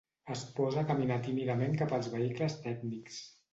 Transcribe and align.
Es 0.35 0.39
posa 0.59 0.79
a 0.83 0.87
caminar 0.91 1.19
tímidament 1.27 1.77
cap 1.83 1.95
als 1.99 2.11
vehicles 2.17 2.59
tècnics. 2.67 3.23